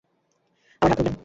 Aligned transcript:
আমার 0.81 0.89
হাত 0.89 0.97
ধরলেন। 0.97 1.15